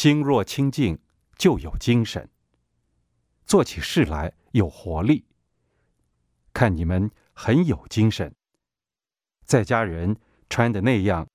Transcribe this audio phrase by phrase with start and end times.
[0.00, 0.96] 心若清净，
[1.36, 2.30] 就有精神，
[3.44, 5.24] 做起事来有活力。
[6.52, 8.32] 看你们很有精神，
[9.44, 10.16] 在家人
[10.48, 11.28] 穿的那样，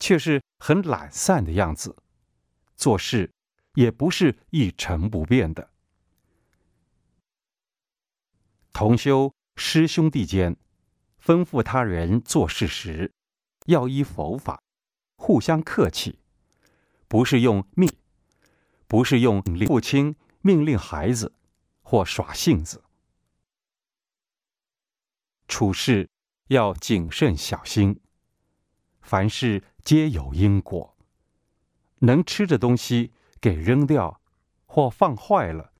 [0.00, 1.94] 却是很懒散的样子，
[2.76, 3.30] 做事
[3.74, 5.70] 也不是一成不变的。
[8.72, 10.56] 同修师兄弟间，
[11.22, 13.12] 吩咐他人做事时，
[13.66, 14.62] 要依佛法，
[15.18, 16.21] 互相客气，
[17.12, 17.92] 不是用命，
[18.86, 21.34] 不是用父亲命令孩子，
[21.82, 22.82] 或耍性子。
[25.46, 26.08] 处事
[26.48, 28.00] 要谨慎小心，
[29.02, 30.96] 凡事皆有因果。
[31.98, 34.22] 能吃的东西给扔掉，
[34.64, 35.74] 或放坏了，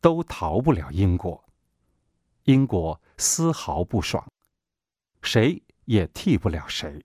[0.00, 1.44] 都逃不了因果。
[2.44, 4.26] 因果丝毫不爽，
[5.20, 7.04] 谁也替不了谁。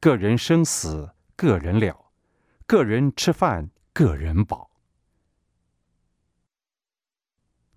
[0.00, 2.07] 个人生死个人了，
[2.68, 4.70] 个人吃饭个人饱。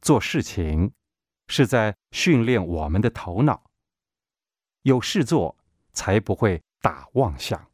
[0.02, 0.94] 做事情。
[1.48, 3.70] 是在训练我们的头脑，
[4.83, 5.58] 有事做
[5.92, 7.70] 才不会打妄想。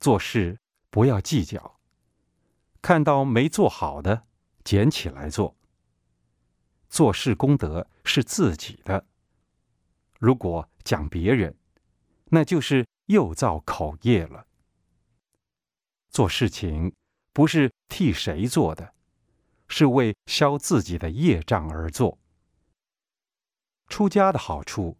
[0.00, 0.58] 做事
[0.90, 1.78] 不要计较，
[2.82, 4.26] 看到没做好的，
[4.64, 5.56] 捡起来做。
[6.88, 9.06] 做事功德是自己的，
[10.18, 11.56] 如果讲别人，
[12.24, 14.46] 那就是又造口业了。
[16.08, 16.92] 做事情
[17.32, 18.94] 不是替谁做的。
[19.72, 22.18] 是为消自己的业障而做。
[23.86, 24.98] 出家的好处，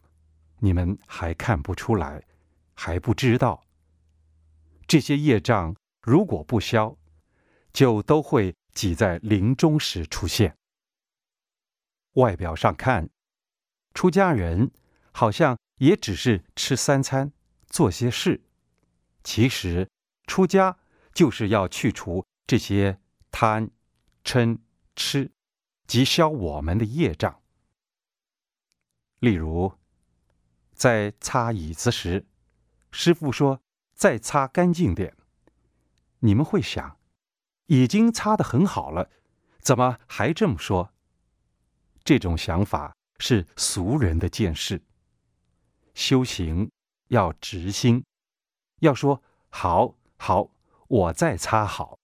[0.59, 2.23] 你们还看不出来，
[2.73, 3.65] 还不知道。
[4.87, 6.95] 这些业障如果不消，
[7.73, 10.55] 就都会挤在临终时出现。
[12.13, 13.09] 外表上看，
[13.93, 14.71] 出家人
[15.11, 17.33] 好像也只是吃三餐，
[17.71, 18.39] 做些事。
[19.23, 19.89] 其实，
[20.27, 20.77] 出家
[21.13, 22.99] 就是要去除这些
[23.31, 23.71] 贪。
[24.23, 24.59] 嗔、
[24.95, 25.31] 痴，
[25.87, 27.41] 即消我们的业障。
[29.17, 29.73] 例如，
[30.73, 32.27] 在擦椅子时，
[32.91, 33.63] 师傅说
[33.97, 35.17] ：“再擦干净点。”
[36.23, 36.99] 你们会想，
[37.65, 39.09] 已经擦得很好了，
[39.59, 40.93] 怎么还这么说？
[42.03, 44.83] 这种想法是俗人的见识。
[45.95, 46.69] 修行
[47.11, 48.03] 要直心，
[48.79, 50.49] 要说：“好，好，
[50.87, 51.97] 我再擦好。”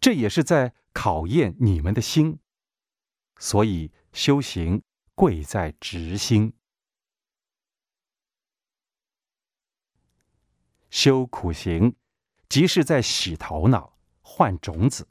[0.00, 0.74] 这也是在。
[0.94, 2.38] 考验你们的心，
[3.38, 4.82] 所以修行
[5.14, 6.52] 贵在直心。
[10.90, 11.96] 修苦行，
[12.50, 15.08] 即是在洗头脑、换种子。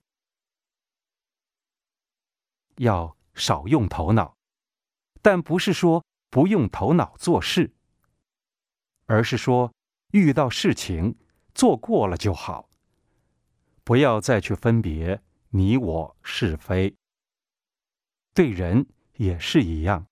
[2.76, 4.38] 要少用头脑，
[5.24, 7.74] 但不是说不用头脑做事，
[9.12, 9.74] 而是说
[10.14, 11.14] 遇到事情
[11.54, 12.70] 做过了就好，
[13.84, 15.22] 不要再去分别。
[15.50, 16.96] 你我是非，
[18.34, 20.08] 对人也是一样。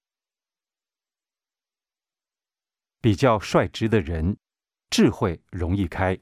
[3.00, 4.36] 比较率直的人，
[4.90, 6.20] 智慧容易开。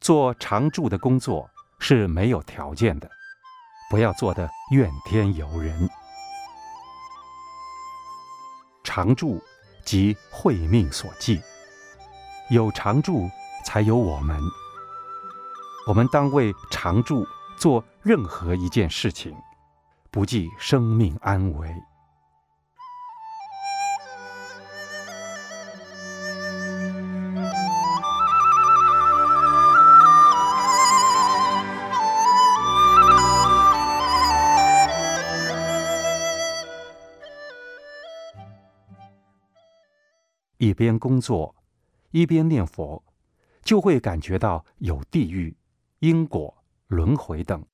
[0.00, 3.10] 做常住的工作是没有条件的，
[3.88, 5.88] 不要做的怨天尤人。
[8.84, 9.42] 常住
[9.84, 11.40] 即慧命所寄，
[12.50, 13.28] 有常住
[13.64, 14.40] 才有我们。
[15.86, 17.26] 我们当为常住
[17.58, 19.34] 做任何一件事情，
[20.10, 21.68] 不计生命安危。
[40.62, 41.56] 一边工作，
[42.12, 43.02] 一边念佛，
[43.64, 45.56] 就会感觉到有地狱。
[45.98, 46.56] 因果
[46.86, 47.66] 轮回等，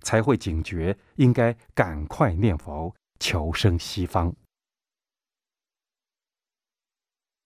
[0.00, 4.34] 才会警觉，应该赶快念佛求生西方。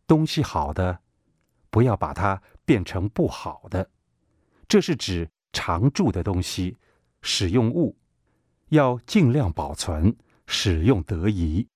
[0.06, 1.00] 东西好的，
[1.68, 3.90] 不要把它变成不好的。
[4.68, 6.76] 这是指常住的东西，
[7.22, 7.98] 使用物
[8.68, 10.16] 要尽量保存，
[10.46, 11.66] 使用得宜，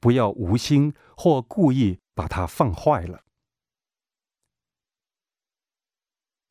[0.00, 3.24] 不要无心或故意把它放坏了。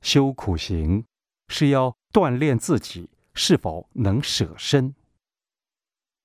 [0.02, 1.06] 修苦行
[1.48, 4.94] 是要锻炼自己是否能舍身。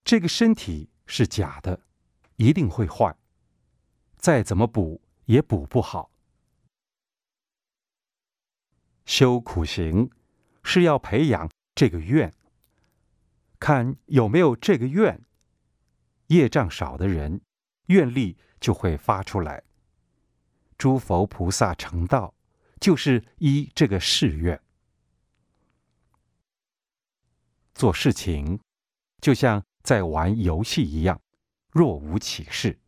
[0.04, 1.80] 这个身体是假的，
[2.36, 3.16] 一定会坏，
[4.16, 6.10] 再怎么补也补不好。
[9.06, 10.10] 修苦行
[10.62, 12.34] 是要培养这个愿，
[13.58, 15.24] 看有没有这个愿。
[16.26, 17.40] 业障少的人，
[17.86, 19.62] 愿力就会发出来。
[20.76, 22.32] 诸佛菩萨成道，
[22.80, 24.60] 就是依这个誓愿。
[27.74, 28.60] 做事情，
[29.20, 31.20] 就像在玩游戏一样，
[31.70, 32.78] 若无其事，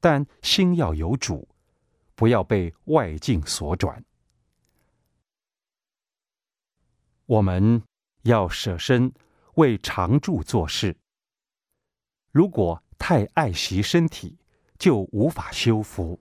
[0.00, 1.48] 但心要有主，
[2.14, 4.04] 不要被外境所转。
[7.26, 7.82] 我们
[8.22, 9.12] 要舍身
[9.54, 10.96] 为常住做事。
[12.30, 14.38] 如果太爱惜身体，
[14.82, 16.20] 就无法修复，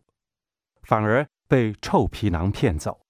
[0.84, 3.02] 反而被臭皮囊骗走。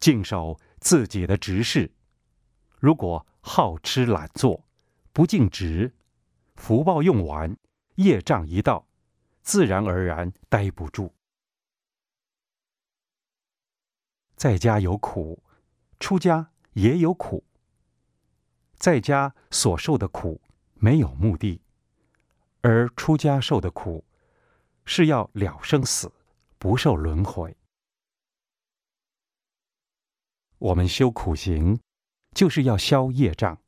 [0.00, 1.94] 尽守自己的职事。
[2.80, 4.66] 如果好吃懒做，
[5.12, 5.94] 不尽职，
[6.56, 7.56] 福报用完，
[7.94, 8.88] 业障一到，
[9.42, 11.14] 自然而然待不住。
[14.34, 15.40] 在家有苦，
[16.00, 17.44] 出家也有苦。
[18.76, 20.42] 在家所受的苦
[20.74, 21.62] 没有目的，
[22.64, 24.02] 而出家受的苦
[24.86, 26.10] 是要了生死，
[26.58, 27.54] 不受轮回。
[30.56, 31.78] 我们修苦行，
[32.34, 33.58] 就是要消业障，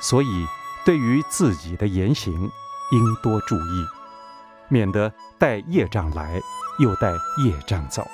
[0.00, 0.44] 所以
[0.84, 2.50] 对于自己的言行，
[2.90, 3.86] 应多注意，
[4.68, 6.40] 免得带业障来，
[6.80, 8.04] 又带业障走。